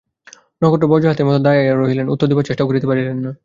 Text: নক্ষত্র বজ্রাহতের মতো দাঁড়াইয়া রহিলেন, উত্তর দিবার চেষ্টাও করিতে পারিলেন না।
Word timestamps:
নক্ষত্র 0.61 0.85
বজ্রাহতের 0.87 1.25
মতো 1.25 1.39
দাঁড়াইয়া 1.39 1.73
রহিলেন, 1.75 2.05
উত্তর 2.09 2.27
দিবার 2.27 2.47
চেষ্টাও 2.47 2.69
করিতে 2.69 2.87
পারিলেন 2.87 3.17
না। 3.19 3.31